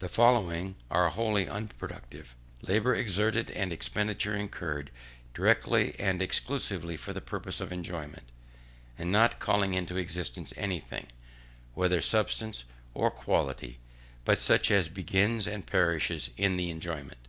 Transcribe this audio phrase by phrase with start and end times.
[0.00, 4.90] The following are wholly unproductive: Labour exerted, and expenditure incurred,
[5.32, 8.28] directly and exclusively for the purpose of enjoyment,
[8.98, 11.06] and not calling into existence anything,
[11.74, 12.64] whether substance
[12.94, 13.78] or quality,
[14.24, 17.18] but such as begins and perishes in the enjoyment.